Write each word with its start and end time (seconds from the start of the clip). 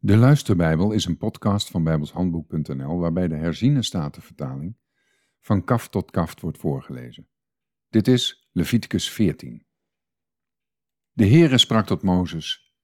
De 0.00 0.16
Luisterbijbel 0.16 0.92
is 0.92 1.04
een 1.04 1.16
podcast 1.16 1.70
van 1.70 1.84
bijbelshandboek.nl 1.84 2.98
waarbij 2.98 3.28
de 3.28 3.34
herziene 3.34 3.82
statenvertaling 3.82 4.76
van 5.40 5.64
kaf 5.64 5.88
tot 5.88 6.10
kaft 6.10 6.40
wordt 6.40 6.58
voorgelezen. 6.58 7.28
Dit 7.88 8.08
is 8.08 8.48
Leviticus 8.52 9.10
14. 9.10 9.66
De 11.12 11.26
Heere 11.26 11.58
sprak 11.58 11.86
tot 11.86 12.02
Mozes: 12.02 12.74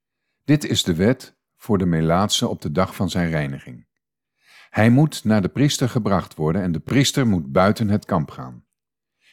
Dit 0.45 0.65
is 0.65 0.83
de 0.83 0.95
wet 0.95 1.37
voor 1.57 1.79
de 1.79 1.87
melaatse 1.87 2.49
op 2.49 2.63
de 2.63 2.71
dag 2.71 2.95
van 2.95 3.11
zijn 3.11 3.31
reiniging. 3.31 3.87
Hij 4.71 4.91
moet 4.91 5.25
naar 5.25 5.43
de 5.43 5.49
priester 5.49 5.89
gebracht 5.89 6.35
worden 6.35 6.63
en 6.63 6.73
de 6.73 6.81
priester 6.81 7.27
moet 7.27 7.53
buiten 7.53 7.89
het 7.89 8.05
kamp 8.05 8.31
gaan. 8.31 8.65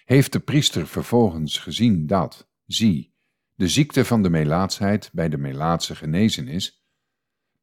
Heeft 0.05 0.31
de 0.31 0.39
priester 0.39 0.87
vervolgens 0.87 1.57
gezien 1.57 2.07
dat, 2.07 2.49
zie, 2.65 3.15
de 3.55 3.67
ziekte 3.67 4.05
van 4.05 4.23
de 4.23 4.29
melaatsheid 4.29 5.09
bij 5.13 5.29
de 5.29 5.37
melaatse 5.37 5.95
genezen 5.95 6.47
is, 6.47 6.80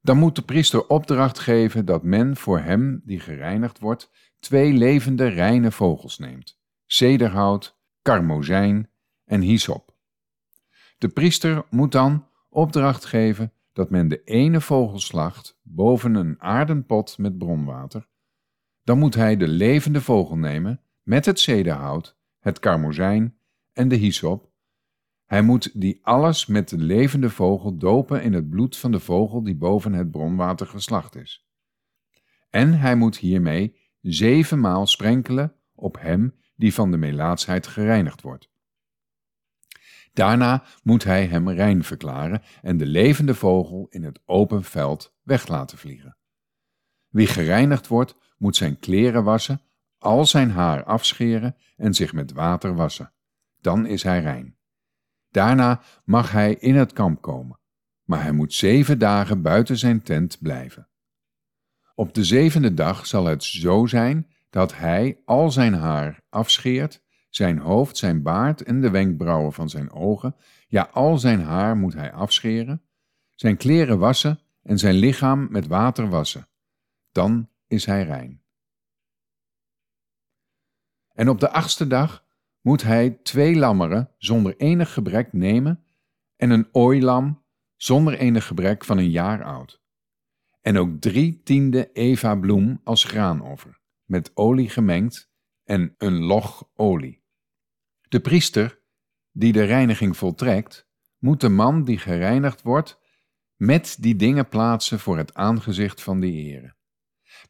dan 0.01 0.19
moet 0.19 0.37
de 0.37 0.43
priester 0.43 0.87
opdracht 0.87 1.39
geven 1.39 1.85
dat 1.85 2.03
men 2.03 2.37
voor 2.37 2.59
hem 2.59 3.03
die 3.05 3.21
gereinigd 3.21 3.79
wordt 3.79 4.11
twee 4.41 4.73
levende 4.73 5.27
reine 5.27 5.71
vogels 5.71 6.19
neemt: 6.19 6.61
cederhout, 6.87 7.79
karmozijn 8.03 8.91
en 9.25 9.41
hyssop. 9.41 9.97
De 10.99 11.09
priester 11.09 11.65
moet 11.71 11.93
dan 11.93 12.27
opdracht 12.49 13.05
geven 13.05 13.53
dat 13.73 13.91
men 13.91 14.09
de 14.09 14.23
ene 14.25 14.61
vogel 14.61 14.99
slacht 15.01 15.59
boven 15.63 16.15
een 16.15 16.43
aardenpot 16.43 17.19
met 17.19 17.39
bronwater. 17.39 18.09
Dan 18.85 18.99
moet 18.99 19.15
hij 19.15 19.37
de 19.37 19.49
levende 19.49 20.01
vogel 20.01 20.37
nemen 20.37 20.81
met 21.03 21.25
het 21.25 21.41
cederhout, 21.41 22.19
het 22.39 22.59
karmozijn 22.59 23.39
en 23.73 23.89
de 23.89 23.97
hyssop 23.97 24.51
hij 25.29 25.43
moet 25.43 25.81
die 25.81 25.99
alles 26.03 26.47
met 26.47 26.69
de 26.69 26.79
levende 26.79 27.31
vogel 27.31 27.77
dopen 27.77 28.23
in 28.23 28.33
het 28.33 28.51
bloed 28.51 28.77
van 28.77 28.91
de 28.91 29.01
vogel 29.01 29.43
die 29.43 29.57
boven 29.57 29.93
het 29.93 30.11
bronwater 30.11 30.67
geslacht 30.67 31.17
is. 31.17 31.47
En 32.51 32.73
hij 32.73 32.97
moet 32.97 33.17
hiermee 33.17 33.77
zevenmaal 34.01 34.87
sprenkelen 34.87 35.55
op 35.75 36.01
hem 36.01 36.35
die 36.57 36.75
van 36.75 36.91
de 36.91 36.97
melaatsheid 36.97 37.67
gereinigd 37.67 38.23
wordt. 38.23 38.51
Daarna 40.13 40.65
moet 40.83 41.05
hij 41.05 41.27
hem 41.27 41.49
rein 41.49 41.85
verklaren 41.85 42.43
en 42.63 42.77
de 42.77 42.87
levende 42.87 43.35
vogel 43.35 43.87
in 43.91 44.03
het 44.03 44.21
open 44.25 44.65
veld 44.65 45.15
weg 45.23 45.49
laten 45.49 45.79
vliegen. 45.79 46.17
Wie 47.09 47.27
gereinigd 47.27 47.87
wordt, 47.87 48.15
moet 48.39 48.57
zijn 48.57 48.79
kleren 48.79 49.25
wassen, 49.25 49.61
al 49.99 50.27
zijn 50.27 50.51
haar 50.51 50.85
afscheren 50.85 51.57
en 51.77 51.95
zich 51.95 52.13
met 52.13 52.33
water 52.33 52.75
wassen. 52.75 53.13
Dan 53.61 53.87
is 53.87 54.03
hij 54.03 54.21
rein. 54.21 54.58
Daarna 55.31 55.81
mag 56.05 56.33
hij 56.33 56.55
in 56.55 56.77
het 56.77 56.93
kamp 56.93 57.23
komen, 57.23 57.59
maar 58.05 58.23
hij 58.23 58.33
moet 58.33 58.55
zeven 58.55 58.99
dagen 58.99 59.43
buiten 59.43 59.77
zijn 59.79 60.03
tent 60.03 60.39
blijven. 60.41 60.89
Op 61.95 62.15
de 62.15 62.25
zevende 62.25 62.75
dag 62.75 63.07
zal 63.07 63.25
het 63.25 63.45
zo 63.45 63.87
zijn 63.87 64.31
dat 64.51 64.77
hij 64.77 65.23
al 65.25 65.51
zijn 65.51 65.75
haar 65.75 66.21
afscheert, 66.29 67.03
zijn 67.29 67.59
hoofd, 67.59 67.97
zijn 67.97 68.23
baard 68.23 68.63
en 68.63 68.81
de 68.81 68.91
wenkbrauwen 68.91 69.53
van 69.53 69.69
zijn 69.69 69.91
ogen, 69.91 70.37
ja, 70.69 70.89
al 70.93 71.19
zijn 71.19 71.41
haar 71.41 71.77
moet 71.77 71.95
hij 71.95 72.13
afscheren, 72.13 72.83
zijn 73.35 73.57
kleren 73.57 73.99
wassen 73.99 74.41
en 74.63 74.79
zijn 74.79 74.95
lichaam 74.95 75.47
met 75.51 75.67
water 75.67 76.09
wassen. 76.09 76.49
Dan 77.13 77.49
is 77.67 77.85
hij 77.85 78.05
rein. 78.05 78.43
En 81.13 81.29
op 81.29 81.41
de 81.41 81.51
achtste 81.51 81.87
dag 81.87 82.25
moet 82.61 82.83
hij 82.83 83.11
twee 83.11 83.57
lammeren 83.57 84.15
zonder 84.19 84.57
enig 84.57 84.93
gebrek 84.93 85.33
nemen 85.33 85.85
en 86.37 86.51
een 86.51 86.69
ooilam 86.73 87.45
zonder 87.77 88.19
enig 88.19 88.47
gebrek 88.47 88.85
van 88.85 88.99
een 88.99 89.11
jaar 89.11 89.45
oud. 89.45 89.83
En 90.61 90.79
ook 90.79 91.01
drie 91.01 91.43
tiende 91.43 91.93
eva 91.93 92.35
bloem 92.35 92.81
als 92.85 93.05
graanoffer, 93.05 93.81
met 94.05 94.31
olie 94.35 94.69
gemengd 94.69 95.31
en 95.65 95.95
een 95.99 96.19
log 96.19 96.71
olie. 96.75 97.23
De 98.09 98.21
priester, 98.21 98.81
die 99.31 99.53
de 99.53 99.65
reiniging 99.65 100.17
voltrekt, 100.17 100.89
moet 101.19 101.41
de 101.41 101.49
man 101.49 101.85
die 101.85 101.99
gereinigd 101.99 102.63
wordt, 102.63 103.01
met 103.57 103.97
die 104.01 104.17
dingen 104.17 104.49
plaatsen 104.49 104.99
voor 104.99 105.17
het 105.17 105.35
aangezicht 105.35 106.03
van 106.03 106.21
de 106.21 106.27
Heere, 106.27 106.75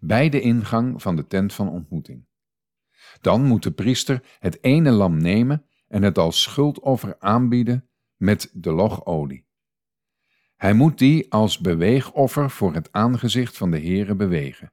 bij 0.00 0.28
de 0.28 0.40
ingang 0.40 1.02
van 1.02 1.16
de 1.16 1.26
tent 1.26 1.54
van 1.54 1.68
ontmoeting. 1.68 2.27
Dan 3.20 3.44
moet 3.44 3.62
de 3.62 3.72
priester 3.72 4.36
het 4.38 4.62
ene 4.62 4.90
lam 4.90 5.16
nemen 5.16 5.66
en 5.88 6.02
het 6.02 6.18
als 6.18 6.42
schuldoffer 6.42 7.16
aanbieden 7.18 7.88
met 8.16 8.50
de 8.52 8.72
logolie. 8.72 9.46
Hij 10.56 10.72
moet 10.72 10.98
die 10.98 11.32
als 11.32 11.58
beweegoffer 11.58 12.50
voor 12.50 12.74
het 12.74 12.92
aangezicht 12.92 13.56
van 13.56 13.70
de 13.70 13.80
Heere 13.80 14.14
bewegen. 14.14 14.72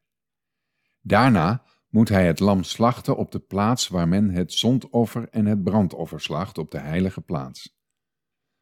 Daarna 1.01 1.63
moet 1.89 2.09
hij 2.09 2.27
het 2.27 2.39
lam 2.39 2.63
slachten 2.63 3.17
op 3.17 3.31
de 3.31 3.39
plaats 3.39 3.87
waar 3.87 4.07
men 4.07 4.29
het 4.29 4.53
zondoffer 4.53 5.29
en 5.29 5.45
het 5.45 5.63
brandoffer 5.63 6.21
slacht 6.21 6.57
op 6.57 6.71
de 6.71 6.79
heilige 6.79 7.21
plaats. 7.21 7.77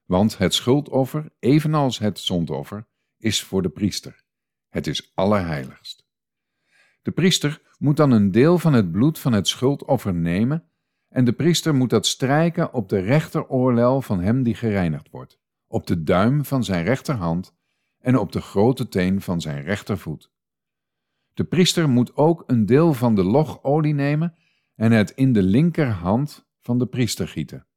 Want 0.04 0.38
het 0.38 0.54
schuldoffer, 0.54 1.34
evenals 1.40 2.00
het 2.00 2.20
zondoffer, 2.20 2.88
is 3.18 3.44
voor 3.44 3.62
de 3.62 3.70
priester. 3.70 4.24
Het 4.70 4.88
is 4.88 5.12
allerheiligst. 5.14 6.03
De 7.04 7.12
priester 7.12 7.62
moet 7.80 7.98
dan 7.98 8.12
een 8.12 8.32
deel 8.32 8.60
van 8.60 8.74
het 8.74 8.92
bloed 8.92 9.20
van 9.20 9.34
het 9.34 9.48
schuldoffer 9.48 10.14
nemen 10.14 10.64
en 11.10 11.26
de 11.26 11.34
priester 11.34 11.76
moet 11.76 11.90
dat 11.90 12.06
strijken 12.06 12.74
op 12.74 12.90
de 12.90 13.00
rechteroorlel 13.00 14.02
van 14.02 14.20
hem 14.20 14.44
die 14.44 14.56
gereinigd 14.56 15.10
wordt, 15.10 15.40
op 15.68 15.88
de 15.88 16.04
duim 16.04 16.46
van 16.46 16.64
zijn 16.64 16.84
rechterhand 16.84 17.56
en 18.00 18.18
op 18.18 18.32
de 18.32 18.42
grote 18.42 18.88
teen 18.88 19.22
van 19.22 19.42
zijn 19.42 19.64
rechtervoet. 19.64 20.32
De 21.34 21.44
priester 21.44 21.90
moet 21.90 22.16
ook 22.16 22.44
een 22.48 22.66
deel 22.66 22.94
van 22.94 23.16
de 23.16 23.24
logolie 23.24 23.94
nemen 23.94 24.36
en 24.76 24.92
het 24.92 25.12
in 25.12 25.34
de 25.34 25.44
linkerhand 25.44 26.48
van 26.60 26.80
de 26.80 26.86
priester 26.86 27.28
gieten. 27.28 27.68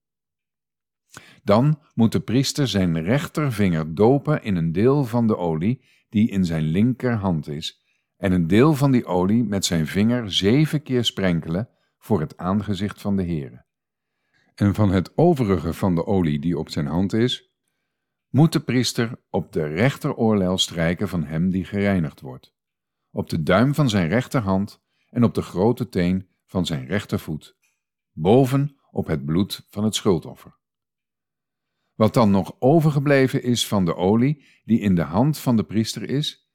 Dan 1.43 1.81
moet 1.95 2.13
de 2.13 2.21
priester 2.21 2.69
zijn 2.69 3.03
rechtervinger 3.03 3.95
dopen 3.95 4.43
in 4.43 4.57
een 4.57 4.73
deel 4.73 5.05
van 5.05 5.27
de 5.27 5.37
olie 5.37 5.85
die 6.09 6.31
in 6.31 6.45
zijn 6.45 6.63
linkerhand 6.63 7.49
is 7.49 7.86
en 8.17 8.33
een 8.33 8.47
deel 8.47 8.75
van 8.75 8.91
die 8.91 9.05
olie 9.05 9.45
met 9.45 9.65
zijn 9.65 9.87
vinger 9.87 10.33
zeven 10.33 10.83
keer 10.83 11.05
sprenkelen 11.05 11.69
voor 11.99 12.21
het 12.21 12.37
aangezicht 12.37 13.01
van 13.01 13.17
de 13.17 13.25
Heere. 13.25 13.65
En 14.55 14.75
van 14.75 14.91
het 14.91 15.17
overige 15.17 15.73
van 15.73 15.95
de 15.95 16.07
olie 16.07 16.39
die 16.39 16.59
op 16.59 16.69
zijn 16.69 16.87
hand 16.87 17.13
is, 17.13 17.51
moet 18.29 18.53
de 18.53 18.61
priester 18.61 19.21
op 19.31 19.53
de 19.53 19.67
rechteroorlel 19.67 20.59
strijken 20.59 21.09
van 21.09 21.25
hem 21.25 21.51
die 21.51 21.65
gereinigd 21.65 22.21
wordt, 22.21 22.55
op 23.11 23.29
de 23.29 23.43
duim 23.43 23.75
van 23.75 23.89
zijn 23.89 24.09
rechterhand 24.09 24.83
en 25.11 25.25
op 25.25 25.35
de 25.35 25.43
grote 25.43 25.89
teen 25.89 26.29
van 26.45 26.67
zijn 26.67 26.87
rechtervoet, 26.87 27.57
boven 28.13 28.77
op 28.91 29.07
het 29.07 29.25
bloed 29.25 29.67
van 29.69 29.85
het 29.85 29.95
schuldoffer. 29.95 30.59
Wat 31.95 32.15
dan 32.15 32.31
nog 32.31 32.57
overgebleven 32.59 33.43
is 33.43 33.69
van 33.69 33.85
de 33.85 33.97
olie 33.97 34.45
die 34.65 34.81
in 34.81 34.95
de 34.95 35.03
hand 35.03 35.39
van 35.39 35.57
de 35.57 35.65
priester 35.65 36.09
is, 36.09 36.46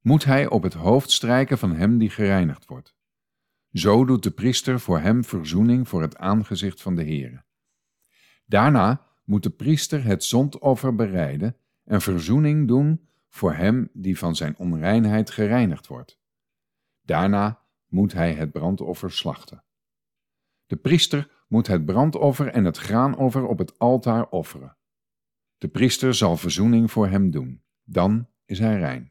moet 0.00 0.24
hij 0.24 0.48
op 0.48 0.62
het 0.62 0.74
hoofd 0.74 1.10
strijken 1.10 1.58
van 1.58 1.74
hem 1.74 1.98
die 1.98 2.10
gereinigd 2.10 2.66
wordt. 2.66 2.94
Zo 3.72 4.04
doet 4.04 4.22
de 4.22 4.30
priester 4.30 4.80
voor 4.80 4.98
hem 4.98 5.24
verzoening 5.24 5.88
voor 5.88 6.02
het 6.02 6.16
aangezicht 6.16 6.82
van 6.82 6.94
de 6.94 7.02
Heere. 7.02 7.44
Daarna 8.46 9.06
moet 9.24 9.42
de 9.42 9.50
priester 9.50 10.04
het 10.04 10.24
zondoffer 10.24 10.94
bereiden 10.94 11.56
en 11.84 12.00
verzoening 12.00 12.68
doen 12.68 13.08
voor 13.28 13.54
hem 13.54 13.90
die 13.92 14.18
van 14.18 14.36
zijn 14.36 14.58
onreinheid 14.58 15.30
gereinigd 15.30 15.86
wordt. 15.86 16.20
Daarna 17.02 17.62
moet 17.88 18.12
hij 18.12 18.34
het 18.34 18.52
brandoffer 18.52 19.12
slachten. 19.12 19.64
De 20.66 20.76
priester 20.76 21.44
moet 21.48 21.66
het 21.66 21.84
brandoffer 21.84 22.46
en 22.46 22.64
het 22.64 22.76
graanoffer 22.76 23.46
op 23.46 23.58
het 23.58 23.78
altaar 23.78 24.28
offeren. 24.28 24.76
De 25.58 25.68
priester 25.68 26.14
zal 26.14 26.36
verzoening 26.36 26.90
voor 26.90 27.08
hem 27.08 27.30
doen, 27.30 27.62
dan 27.84 28.28
is 28.44 28.58
hij 28.58 28.78
rein. 28.78 29.09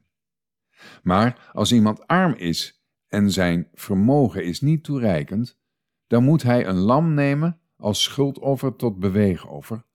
Maar 1.04 1.50
als 1.54 1.72
iemand 1.72 2.08
arm 2.08 2.34
is 2.34 2.84
en 3.08 3.32
zijn 3.32 3.68
vermogen 3.74 4.44
is 4.44 4.62
niet 4.62 4.84
toereikend, 4.84 5.60
dan 6.08 6.24
moet 6.24 6.44
hij 6.44 6.68
een 6.68 6.78
lam 6.78 7.14
nemen 7.14 7.60
als 7.78 8.04
schuldoffer 8.04 8.76
tot 8.76 9.00
beweegoffer, 9.00 9.86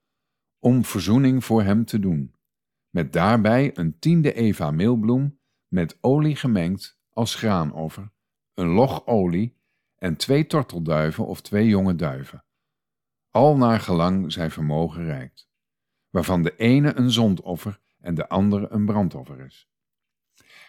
om 0.59 0.85
verzoening 0.85 1.45
voor 1.45 1.63
hem 1.63 1.85
te 1.85 1.99
doen, 1.99 2.35
met 2.91 3.13
daarbij 3.13 3.71
een 3.79 3.99
tiende 3.99 4.33
eva 4.33 4.71
meelbloem 4.71 5.39
met 5.69 5.99
olie 6.01 6.37
gemengd 6.37 7.01
als 7.11 7.35
graanoffer, 7.35 8.13
een 8.55 8.69
log 8.69 9.07
olie 9.07 9.57
en 9.97 10.17
twee 10.17 10.47
tortelduiven 10.47 11.27
of 11.27 11.41
twee 11.41 11.69
jonge 11.69 11.95
duiven, 11.95 12.45
al 13.31 13.57
naar 13.57 13.81
gelang 13.81 14.33
zijn 14.33 14.51
vermogen 14.51 15.05
reikt, 15.05 15.51
waarvan 16.11 16.43
de 16.43 16.57
ene 16.57 16.97
een 16.97 17.11
zondoffer 17.11 17.81
en 17.99 18.15
de 18.15 18.29
andere 18.29 18.69
een 18.71 18.85
brandoffer 18.85 19.41
is. 19.41 19.69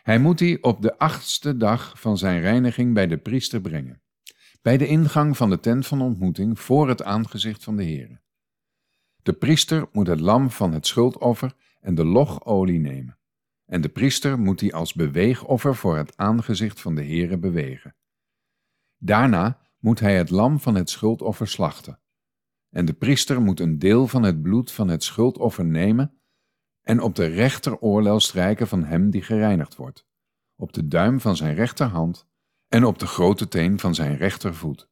Hij 0.05 0.19
moet 0.19 0.37
die 0.37 0.63
op 0.63 0.81
de 0.81 0.97
achtste 0.97 1.57
dag 1.57 1.99
van 1.99 2.17
zijn 2.17 2.41
reiniging 2.41 2.93
bij 2.93 3.07
de 3.07 3.17
priester 3.17 3.61
brengen, 3.61 4.01
bij 4.61 4.77
de 4.77 4.87
ingang 4.87 5.37
van 5.37 5.49
de 5.49 5.59
tent 5.59 5.87
van 5.87 6.01
ontmoeting 6.01 6.59
voor 6.59 6.89
het 6.89 7.03
aangezicht 7.03 7.63
van 7.63 7.75
de 7.75 7.83
Heere. 7.83 8.21
De 9.23 9.33
priester 9.33 9.87
moet 9.91 10.07
het 10.07 10.19
lam 10.19 10.49
van 10.49 10.73
het 10.73 10.87
schuldoffer 10.87 11.55
en 11.79 11.95
de 11.95 12.05
logolie 12.05 12.79
nemen, 12.79 13.19
en 13.65 13.81
de 13.81 13.89
priester 13.89 14.39
moet 14.39 14.59
die 14.59 14.75
als 14.75 14.93
beweegoffer 14.93 15.75
voor 15.75 15.97
het 15.97 16.17
aangezicht 16.17 16.81
van 16.81 16.95
de 16.95 17.03
Heere 17.03 17.37
bewegen. 17.37 17.95
Daarna 18.97 19.61
moet 19.79 19.99
hij 19.99 20.17
het 20.17 20.29
lam 20.29 20.59
van 20.59 20.75
het 20.75 20.89
schuldoffer 20.89 21.47
slachten. 21.47 21.99
En 22.69 22.85
de 22.85 22.93
priester 22.93 23.41
moet 23.41 23.59
een 23.59 23.79
deel 23.79 24.07
van 24.07 24.23
het 24.23 24.41
bloed 24.41 24.71
van 24.71 24.87
het 24.87 25.03
schuldoffer 25.03 25.65
nemen 25.65 26.14
en 26.85 27.01
op 27.01 27.15
de 27.15 27.25
rechteroorlel 27.25 28.19
strijken 28.19 28.67
van 28.67 28.83
hem 28.83 29.09
die 29.09 29.21
gereinigd 29.21 29.75
wordt, 29.75 30.07
op 30.55 30.73
de 30.73 30.87
duim 30.87 31.19
van 31.19 31.35
zijn 31.35 31.55
rechterhand 31.55 32.27
en 32.67 32.85
op 32.85 32.99
de 32.99 33.07
grote 33.07 33.47
teen 33.47 33.79
van 33.79 33.95
zijn 33.95 34.17
rechtervoet. 34.17 34.89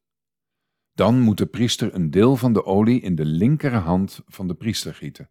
Dan 0.92 1.20
moet 1.20 1.38
de 1.38 1.46
priester 1.46 1.94
een 1.94 2.10
deel 2.10 2.36
van 2.36 2.52
de 2.52 2.64
olie 2.64 3.00
in 3.00 3.14
de 3.14 3.24
linkerhand 3.24 4.22
van 4.26 4.48
de 4.48 4.54
priester 4.54 4.94
gieten. 4.94 5.30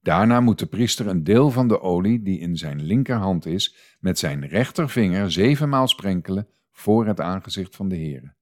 Daarna 0.00 0.40
moet 0.40 0.58
de 0.58 0.66
priester 0.66 1.06
een 1.06 1.24
deel 1.24 1.50
van 1.50 1.68
de 1.68 1.80
olie 1.80 2.22
die 2.22 2.38
in 2.38 2.56
zijn 2.56 2.82
linkerhand 2.82 3.46
is, 3.46 3.96
met 4.00 4.18
zijn 4.18 4.46
rechtervinger 4.46 5.32
zevenmaal 5.32 5.88
sprenkelen 5.88 6.48
voor 6.70 7.06
het 7.06 7.20
aangezicht 7.20 7.76
van 7.76 7.88
de 7.88 7.96
Heere. 7.96 8.34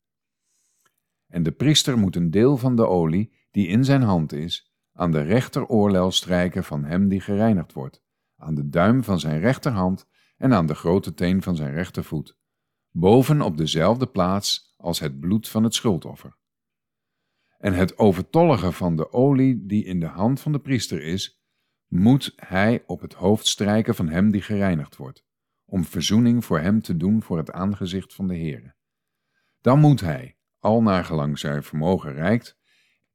En 1.27 1.43
de 1.43 1.53
priester 1.53 1.99
moet 1.99 2.17
een 2.17 2.31
deel 2.31 2.57
van 2.57 2.77
de 2.77 2.87
olie 2.87 3.33
die 3.51 3.67
in 3.67 3.85
zijn 3.85 4.03
hand 4.03 4.33
is, 4.33 4.66
aan 4.97 5.11
de 5.11 5.23
rechteroorlel 5.23 6.11
strijken 6.11 6.65
van 6.65 6.85
hem 6.85 7.09
die 7.09 7.21
gereinigd 7.21 7.73
wordt, 7.73 8.03
aan 8.37 8.55
de 8.55 8.69
duim 8.69 9.05
van 9.05 9.21
zijn 9.21 9.41
rechterhand 9.41 10.07
en 10.37 10.53
aan 10.53 10.67
de 10.67 10.75
grote 10.75 11.15
teen 11.15 11.43
van 11.43 11.57
zijn 11.57 11.73
rechtervoet, 11.73 12.39
boven 12.91 13.41
op 13.41 13.57
dezelfde 13.57 14.07
plaats 14.07 14.75
als 14.77 15.01
het 15.01 15.21
bloed 15.21 15.49
van 15.49 15.65
het 15.65 15.75
schuldoffer. 15.75 16.37
En 17.59 17.73
het 17.73 17.99
overtollige 17.99 18.73
van 18.73 18.97
de 18.97 19.13
olie 19.13 19.67
die 19.67 19.85
in 19.85 20.01
de 20.01 20.07
hand 20.07 20.41
van 20.41 20.53
de 20.53 20.61
priester 20.61 21.03
is, 21.03 21.41
moet 21.87 22.33
hij 22.37 22.83
op 22.87 23.01
het 23.01 23.13
hoofd 23.13 23.47
strijken 23.47 23.95
van 23.95 24.09
hem 24.09 24.31
die 24.31 24.43
gereinigd 24.43 24.97
wordt, 24.97 25.25
om 25.65 25.85
verzoening 25.85 26.45
voor 26.45 26.59
hem 26.59 26.83
te 26.83 26.97
doen 26.97 27.23
voor 27.23 27.37
het 27.37 27.53
aangezicht 27.53 28.15
van 28.15 28.27
de 28.27 28.37
Heere. 28.37 28.75
Dan 29.61 29.79
moet 29.79 30.01
hij, 30.01 30.37
al 30.59 30.83
naar 30.83 31.05
gelang 31.05 31.39
zijn 31.39 31.63
vermogen 31.63 32.13
reikt, 32.13 32.59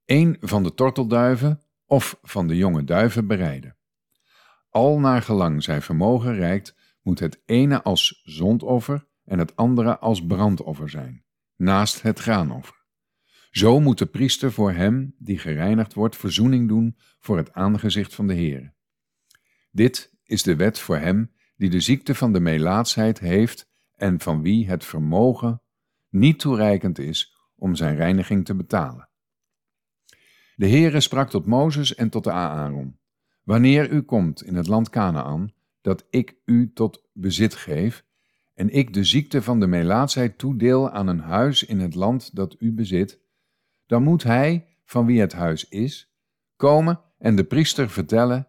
een 0.06 0.38
van 0.39 0.63
de 0.63 0.74
tortelduiven 0.74 1.62
of 1.92 2.20
van 2.22 2.48
de 2.48 2.58
jonge 2.58 2.84
duiven 2.84 3.28
bereiden. 3.28 3.78
Al 4.70 5.00
naar 5.00 5.22
gelang 5.22 5.64
zijn 5.64 5.82
vermogen 5.82 6.36
reikt, 6.36 6.76
moet 7.02 7.20
het 7.20 7.42
ene 7.46 7.82
als 7.82 8.22
zondoffer 8.24 9.08
en 9.26 9.40
het 9.40 9.56
andere 9.56 10.00
als 10.00 10.26
brandoffer 10.26 10.90
zijn, 10.90 11.24
naast 11.56 12.02
het 12.02 12.20
graanoffer. 12.20 12.86
Zo 13.50 13.80
moet 13.80 13.98
de 13.98 14.06
priester 14.06 14.52
voor 14.52 14.72
hem 14.72 15.16
die 15.18 15.38
gereinigd 15.38 15.94
wordt 15.94 16.18
verzoening 16.18 16.68
doen 16.68 16.98
voor 17.20 17.38
het 17.38 17.54
aangezicht 17.54 18.16
van 18.16 18.28
de 18.28 18.34
Heer. 18.34 18.74
Dit 19.72 20.14
is 20.24 20.44
de 20.44 20.56
wet 20.56 20.80
voor 20.80 20.98
hem 20.98 21.32
die 21.56 21.70
de 21.70 21.80
ziekte 21.80 22.16
van 22.16 22.34
de 22.34 22.40
melaatsheid 22.40 23.20
heeft 23.20 23.70
en 23.96 24.20
van 24.20 24.42
wie 24.42 24.70
het 24.70 24.86
vermogen 24.86 25.62
niet 26.10 26.40
toereikend 26.40 27.00
is 27.00 27.36
om 27.56 27.76
zijn 27.76 27.96
reiniging 27.96 28.46
te 28.46 28.56
betalen. 28.56 29.11
De 30.62 30.69
Heere 30.69 31.00
sprak 31.00 31.30
tot 31.30 31.46
Mozes 31.46 31.96
en 31.96 32.10
tot 32.10 32.24
de 32.24 32.31
Aaron: 32.31 32.98
Wanneer 33.44 33.92
u 33.92 34.02
komt 34.02 34.44
in 34.44 34.56
het 34.56 34.68
land 34.68 34.90
Canaan, 34.90 35.54
dat 35.81 36.06
ik 36.10 36.36
u 36.46 36.72
tot 36.74 37.10
bezit 37.13 37.56
geef, 37.56 38.06
en 38.54 38.69
ik 38.69 38.94
de 38.94 39.04
ziekte 39.04 39.42
van 39.42 39.60
de 39.60 39.68
melaatsheid 39.68 40.38
toedeel 40.38 40.90
aan 40.90 41.08
een 41.08 41.19
huis 41.19 41.63
in 41.63 41.80
het 41.80 41.96
land 41.96 42.36
dat 42.36 42.56
u 42.60 42.74
bezit, 42.74 43.19
dan 43.86 44.04
moet 44.04 44.24
hij, 44.24 44.68
van 44.86 45.06
wie 45.06 45.19
het 45.19 45.34
huis 45.34 45.69
is, 45.69 46.13
komen 46.56 47.00
en 47.18 47.36
de 47.36 47.44
priester 47.44 47.90
vertellen: 47.90 48.48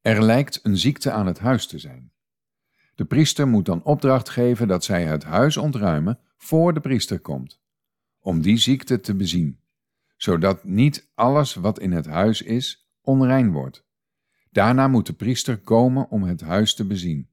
Er 0.00 0.22
lijkt 0.22 0.60
een 0.62 0.76
ziekte 0.76 1.10
aan 1.10 1.26
het 1.26 1.38
huis 1.38 1.66
te 1.66 1.78
zijn. 1.78 2.12
De 2.94 3.04
priester 3.04 3.48
moet 3.48 3.66
dan 3.66 3.84
opdracht 3.84 4.28
geven 4.28 4.68
dat 4.68 4.84
zij 4.84 5.04
het 5.04 5.24
huis 5.24 5.56
ontruimen 5.56 6.18
voor 6.36 6.74
de 6.74 6.80
priester 6.80 7.20
komt, 7.20 7.60
om 8.20 8.42
die 8.42 8.56
ziekte 8.56 9.00
te 9.00 9.14
bezien, 9.14 9.62
zodat 10.16 10.64
niet 10.64 11.10
alles 11.14 11.54
wat 11.54 11.78
in 11.78 11.92
het 11.92 12.06
huis 12.06 12.42
is 12.42 12.90
onrein 13.00 13.52
wordt. 13.52 13.86
Daarna 14.50 14.88
moet 14.88 15.06
de 15.06 15.12
priester 15.12 15.58
komen 15.58 16.10
om 16.10 16.22
het 16.22 16.40
huis 16.40 16.74
te 16.74 16.86
bezien. 16.86 17.30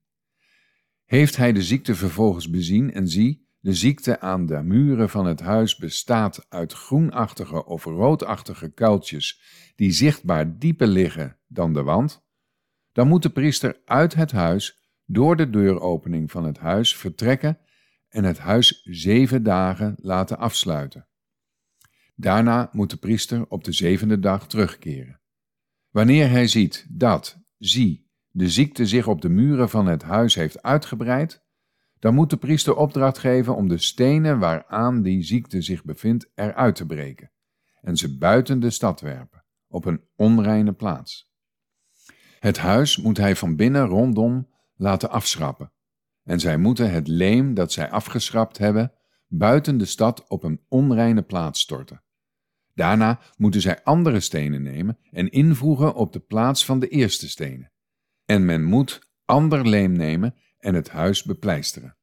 Heeft 1.05 1.37
hij 1.37 1.53
de 1.53 1.63
ziekte 1.63 1.95
vervolgens 1.95 2.49
bezien 2.49 2.93
en 2.93 3.07
zie, 3.07 3.49
de 3.59 3.73
ziekte 3.73 4.19
aan 4.19 4.45
de 4.45 4.63
muren 4.63 5.09
van 5.09 5.25
het 5.25 5.39
huis 5.39 5.75
bestaat 5.75 6.45
uit 6.49 6.73
groenachtige 6.73 7.65
of 7.65 7.83
roodachtige 7.83 8.69
kuiltjes 8.69 9.41
die 9.75 9.91
zichtbaar 9.91 10.57
dieper 10.57 10.87
liggen 10.87 11.37
dan 11.47 11.73
de 11.73 11.83
wand, 11.83 12.23
dan 12.91 13.07
moet 13.07 13.23
de 13.23 13.29
priester 13.29 13.81
uit 13.85 14.13
het 14.13 14.31
huis 14.31 14.79
door 15.05 15.35
de 15.35 15.49
deuropening 15.49 16.31
van 16.31 16.43
het 16.43 16.57
huis 16.57 16.97
vertrekken 16.97 17.59
en 18.09 18.23
het 18.23 18.37
huis 18.37 18.81
zeven 18.83 19.43
dagen 19.43 19.95
laten 19.97 20.37
afsluiten. 20.37 21.07
Daarna 22.15 22.69
moet 22.71 22.89
de 22.89 22.97
priester 22.97 23.45
op 23.47 23.63
de 23.63 23.71
zevende 23.71 24.19
dag 24.19 24.47
terugkeren. 24.47 25.21
Wanneer 25.89 26.29
hij 26.29 26.47
ziet 26.47 26.85
dat, 26.89 27.39
zie, 27.57 28.09
de 28.29 28.49
ziekte 28.49 28.85
zich 28.85 29.07
op 29.07 29.21
de 29.21 29.29
muren 29.29 29.69
van 29.69 29.85
het 29.85 30.03
huis 30.03 30.35
heeft 30.35 30.61
uitgebreid, 30.61 31.43
dan 31.99 32.13
moet 32.13 32.29
de 32.29 32.37
priester 32.37 32.75
opdracht 32.75 33.17
geven 33.17 33.55
om 33.55 33.67
de 33.67 33.77
stenen 33.77 34.39
waaraan 34.39 35.01
die 35.01 35.23
ziekte 35.23 35.61
zich 35.61 35.83
bevindt 35.83 36.31
eruit 36.35 36.75
te 36.75 36.85
breken 36.85 37.31
en 37.81 37.97
ze 37.97 38.17
buiten 38.17 38.59
de 38.59 38.69
stad 38.69 39.01
werpen, 39.01 39.45
op 39.67 39.85
een 39.85 40.01
onreine 40.15 40.73
plaats. 40.73 41.29
Het 42.39 42.57
huis 42.57 42.97
moet 42.97 43.17
hij 43.17 43.35
van 43.35 43.55
binnen 43.55 43.85
rondom 43.85 44.49
laten 44.75 45.09
afschrappen, 45.09 45.73
en 46.23 46.39
zij 46.39 46.57
moeten 46.57 46.91
het 46.91 47.07
leem 47.07 47.53
dat 47.53 47.71
zij 47.71 47.89
afgeschrapt 47.89 48.57
hebben 48.57 48.93
buiten 49.33 49.77
de 49.77 49.85
stad 49.85 50.27
op 50.27 50.43
een 50.43 50.61
onreine 50.67 51.21
plaats 51.21 51.59
storten. 51.59 52.03
Daarna 52.73 53.19
moeten 53.37 53.61
zij 53.61 53.83
andere 53.83 54.19
stenen 54.19 54.61
nemen 54.61 54.97
en 55.11 55.29
invoegen 55.29 55.93
op 55.93 56.13
de 56.13 56.19
plaats 56.19 56.65
van 56.65 56.79
de 56.79 56.87
eerste 56.87 57.29
stenen. 57.29 57.71
En 58.25 58.45
men 58.45 58.63
moet 58.63 59.09
ander 59.25 59.67
leem 59.67 59.91
nemen 59.91 60.35
en 60.59 60.75
het 60.75 60.89
huis 60.89 61.23
bepleisteren. 61.23 61.97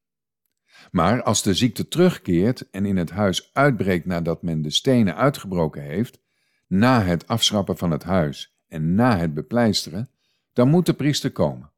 Maar 0.91 1.23
als 1.23 1.43
de 1.43 1.53
ziekte 1.53 1.87
terugkeert 1.87 2.69
en 2.69 2.85
in 2.85 2.97
het 2.97 3.09
huis 3.09 3.49
uitbreekt 3.53 4.05
nadat 4.05 4.43
men 4.43 4.61
de 4.61 4.69
stenen 4.69 5.15
uitgebroken 5.15 5.81
heeft, 5.81 6.19
na 6.67 7.03
het 7.03 7.27
afschrappen 7.27 7.77
van 7.77 7.91
het 7.91 8.03
huis 8.03 8.57
en 8.67 8.95
na 8.95 9.17
het 9.17 9.33
bepleisteren, 9.33 10.09
dan 10.53 10.69
moet 10.69 10.85
de 10.85 10.93
priester 10.93 11.31
komen. 11.31 11.71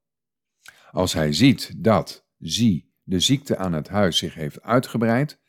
Als 0.91 1.13
hij 1.13 1.33
ziet 1.33 1.83
dat, 1.83 2.27
zie, 2.37 2.93
de 3.03 3.19
ziekte 3.19 3.57
aan 3.57 3.73
het 3.73 3.87
huis 3.87 4.17
zich 4.17 4.33
heeft 4.33 4.61
uitgebreid, 4.61 5.40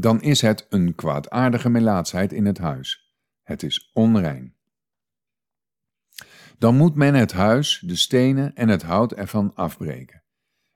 dan 0.00 0.22
is 0.22 0.40
het 0.40 0.66
een 0.68 0.94
kwaadaardige 0.94 1.68
melaatsheid 1.68 2.32
in 2.32 2.46
het 2.46 2.58
huis. 2.58 3.14
Het 3.42 3.62
is 3.62 3.90
onrein. 3.92 4.54
Dan 6.58 6.76
moet 6.76 6.94
men 6.94 7.14
het 7.14 7.32
huis, 7.32 7.82
de 7.86 7.96
stenen 7.96 8.54
en 8.54 8.68
het 8.68 8.82
hout 8.82 9.12
ervan 9.12 9.54
afbreken, 9.54 10.22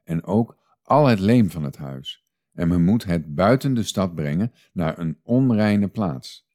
en 0.02 0.24
ook 0.24 0.56
al 0.82 1.06
het 1.06 1.18
leem 1.18 1.50
van 1.50 1.62
het 1.62 1.76
huis, 1.76 2.26
en 2.52 2.68
men 2.68 2.84
moet 2.84 3.04
het 3.04 3.34
buiten 3.34 3.74
de 3.74 3.82
stad 3.82 4.14
brengen 4.14 4.52
naar 4.72 4.98
een 4.98 5.20
onreine 5.22 5.88
plaats. 5.88 6.48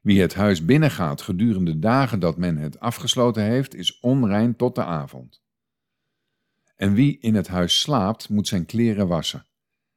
Wie 0.00 0.20
het 0.20 0.34
huis 0.34 0.64
binnengaat 0.64 1.22
gedurende 1.22 1.78
dagen 1.78 2.20
dat 2.20 2.36
men 2.36 2.56
het 2.56 2.80
afgesloten 2.80 3.42
heeft, 3.42 3.74
is 3.74 4.00
onrein 4.00 4.56
tot 4.56 4.74
de 4.74 4.84
avond. 4.84 5.42
En 6.76 6.92
wie 6.94 7.18
in 7.18 7.34
het 7.34 7.48
huis 7.48 7.80
slaapt, 7.80 8.28
moet 8.28 8.48
zijn 8.48 8.66
kleren 8.66 9.08
wassen. 9.08 9.47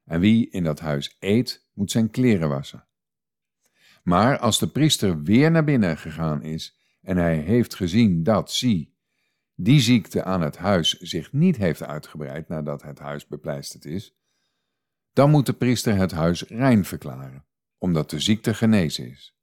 En 0.05 0.19
wie 0.19 0.49
in 0.49 0.63
dat 0.63 0.79
huis 0.79 1.15
eet, 1.19 1.69
moet 1.73 1.91
zijn 1.91 2.09
kleren 2.09 2.49
wassen. 2.49 2.85
Maar 4.03 4.37
als 4.37 4.59
de 4.59 4.67
priester 4.67 5.21
weer 5.21 5.51
naar 5.51 5.63
binnen 5.63 5.97
gegaan 5.97 6.43
is 6.43 6.77
en 7.01 7.17
hij 7.17 7.37
heeft 7.37 7.75
gezien 7.75 8.23
dat, 8.23 8.51
zie, 8.51 8.95
die 9.55 9.79
ziekte 9.79 10.23
aan 10.23 10.41
het 10.41 10.57
huis 10.57 10.99
zich 10.99 11.33
niet 11.33 11.57
heeft 11.57 11.83
uitgebreid 11.83 12.47
nadat 12.47 12.81
het 12.81 12.99
huis 12.99 13.27
bepleisterd 13.27 13.85
is, 13.85 14.15
dan 15.13 15.29
moet 15.29 15.45
de 15.45 15.53
priester 15.53 15.95
het 15.95 16.11
huis 16.11 16.43
rein 16.43 16.85
verklaren, 16.85 17.45
omdat 17.77 18.09
de 18.09 18.19
ziekte 18.19 18.53
genezen 18.53 19.09
is. 19.09 19.35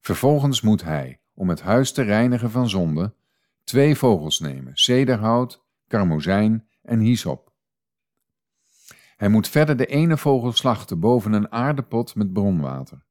Vervolgens 0.00 0.60
moet 0.60 0.82
hij, 0.82 1.20
om 1.34 1.48
het 1.48 1.60
huis 1.60 1.92
te 1.92 2.02
reinigen 2.02 2.50
van 2.50 2.68
zonde, 2.68 3.14
twee 3.64 3.94
vogels 3.94 4.40
nemen, 4.40 4.76
cederhout, 4.76 5.64
karmozijn 5.86 6.68
en 6.82 7.00
hyssop. 7.00 7.49
Hij 9.20 9.28
moet 9.28 9.48
verder 9.48 9.76
de 9.76 9.86
ene 9.86 10.16
vogel 10.16 10.52
slachten 10.52 11.00
boven 11.00 11.32
een 11.32 11.52
aardepot 11.52 12.14
met 12.14 12.32
bronwater. 12.32 13.04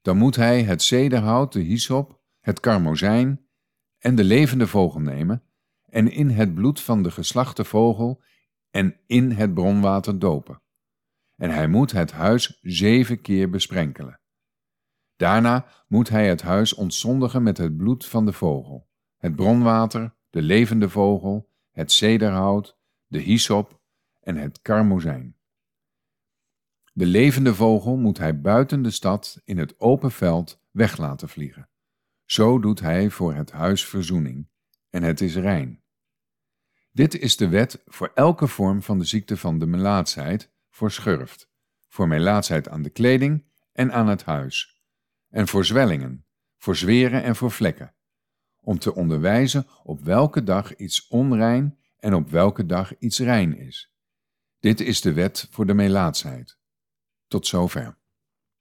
Dan 0.00 0.16
moet 0.16 0.36
hij 0.36 0.62
het 0.62 0.82
cederhout, 0.82 1.52
de 1.52 1.60
hyssop, 1.60 2.20
het 2.40 2.60
karmozijn 2.60 3.46
en 3.98 4.14
de 4.14 4.24
levende 4.24 4.66
vogel 4.66 5.00
nemen 5.00 5.42
en 5.88 6.12
in 6.12 6.30
het 6.30 6.54
bloed 6.54 6.80
van 6.80 7.02
de 7.02 7.10
geslachte 7.10 7.64
vogel 7.64 8.22
en 8.70 8.96
in 9.06 9.30
het 9.30 9.54
bronwater 9.54 10.18
dopen 10.18 10.62
en 11.36 11.50
hij 11.50 11.68
moet 11.68 11.92
het 11.92 12.12
huis 12.12 12.58
zeven 12.62 13.20
keer 13.20 13.50
besprenkelen. 13.50 14.20
Daarna 15.16 15.66
moet 15.88 16.08
hij 16.08 16.28
het 16.28 16.42
huis 16.42 16.74
ontzondigen 16.74 17.42
met 17.42 17.58
het 17.58 17.76
bloed 17.76 18.06
van 18.06 18.26
de 18.26 18.32
vogel, 18.32 18.88
het 19.16 19.36
bronwater, 19.36 20.14
de 20.30 20.42
levende 20.42 20.88
vogel, 20.88 21.48
het 21.70 21.92
cederhout, 21.92 22.78
de 23.06 23.18
hyssop 23.18 23.81
en 24.22 24.36
het 24.36 24.62
karmozijn. 24.62 25.36
De 26.92 27.06
levende 27.06 27.54
vogel 27.54 27.96
moet 27.96 28.18
hij 28.18 28.40
buiten 28.40 28.82
de 28.82 28.90
stad 28.90 29.40
in 29.44 29.58
het 29.58 29.80
open 29.80 30.10
veld 30.10 30.60
weg 30.70 30.96
laten 30.96 31.28
vliegen. 31.28 31.68
Zo 32.24 32.58
doet 32.58 32.80
hij 32.80 33.10
voor 33.10 33.34
het 33.34 33.50
huis 33.50 33.86
verzoening, 33.86 34.48
en 34.90 35.02
het 35.02 35.20
is 35.20 35.36
rein. 35.36 35.82
Dit 36.90 37.18
is 37.18 37.36
de 37.36 37.48
wet 37.48 37.82
voor 37.86 38.10
elke 38.14 38.46
vorm 38.46 38.82
van 38.82 38.98
de 38.98 39.04
ziekte 39.04 39.36
van 39.36 39.58
de 39.58 39.66
melaatsheid, 39.66 40.50
voor 40.70 40.90
schurft, 40.90 41.50
voor 41.88 42.08
melaatsheid 42.08 42.68
aan 42.68 42.82
de 42.82 42.90
kleding 42.90 43.44
en 43.72 43.92
aan 43.92 44.08
het 44.08 44.24
huis, 44.24 44.82
en 45.28 45.48
voor 45.48 45.64
zwellingen, 45.64 46.26
voor 46.56 46.76
zweren 46.76 47.22
en 47.22 47.36
voor 47.36 47.50
vlekken, 47.50 47.94
om 48.60 48.78
te 48.78 48.94
onderwijzen 48.94 49.66
op 49.82 50.00
welke 50.00 50.42
dag 50.42 50.76
iets 50.76 51.08
onrein 51.08 51.78
en 51.98 52.14
op 52.14 52.30
welke 52.30 52.66
dag 52.66 52.98
iets 52.98 53.18
rein 53.18 53.56
is. 53.56 53.91
Dit 54.62 54.80
is 54.80 55.00
de 55.00 55.12
wet 55.12 55.46
voor 55.50 55.66
de 55.66 55.74
melaatsheid. 55.74 56.58
Tot 57.26 57.46
zover. 57.46 58.01